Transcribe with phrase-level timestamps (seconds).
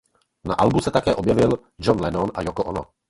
[0.43, 2.83] Na albu se také objevily John Lennon a Yoko Ono.